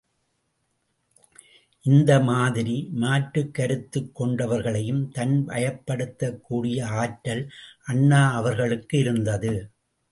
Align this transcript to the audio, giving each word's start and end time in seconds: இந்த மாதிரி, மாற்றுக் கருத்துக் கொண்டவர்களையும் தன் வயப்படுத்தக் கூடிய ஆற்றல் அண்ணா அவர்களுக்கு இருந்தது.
இந்த 1.85 2.19
மாதிரி, 2.19 2.89
மாற்றுக் 2.91 3.53
கருத்துக் 3.53 4.15
கொண்டவர்களையும் 4.15 5.11
தன் 5.11 5.45
வயப்படுத்தக் 5.47 6.41
கூடிய 6.41 6.87
ஆற்றல் 6.87 7.51
அண்ணா 7.83 8.31
அவர்களுக்கு 8.31 8.97
இருந்தது. 8.97 9.71